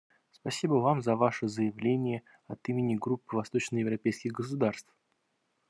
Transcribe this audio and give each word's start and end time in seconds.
Спасибо 0.31 0.73
Вам 0.79 1.03
за 1.03 1.15
Ваше 1.15 1.47
заявление 1.47 2.23
от 2.47 2.67
имени 2.69 2.95
Группы 2.95 3.35
восточноевропейских 3.37 4.31
государств. 4.31 4.91